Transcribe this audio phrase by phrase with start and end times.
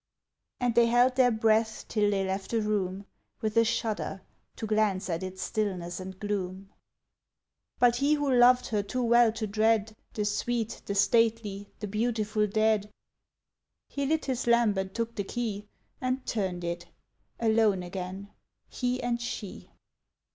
[0.59, 3.05] And they held their breath till they left the room,
[3.39, 4.23] With a shudder,
[4.55, 6.71] to glance at its stillness and gloom.
[7.77, 12.47] But he who loved her too well to dread The sweet, the stately, the beautiful
[12.47, 12.89] dead,
[13.89, 15.67] He lit his lamp and took the key
[16.01, 16.87] And turned it.
[17.39, 18.31] Alone again
[18.69, 19.69] he and she!